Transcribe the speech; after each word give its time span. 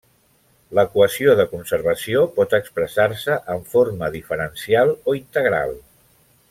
L'equació 0.77 1.35
de 1.39 1.45
conservació 1.51 2.23
pot 2.39 2.57
expressar-se 2.61 3.39
en 3.57 3.63
forma 3.75 4.13
diferencial 4.19 4.95
o 5.13 5.17
integral. 5.25 5.81